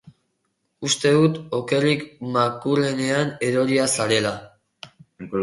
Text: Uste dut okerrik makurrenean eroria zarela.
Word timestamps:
Uste 0.87 1.11
dut 1.15 1.37
okerrik 1.57 2.07
makurrenean 2.39 3.31
eroria 3.51 3.87
zarela. 3.99 4.35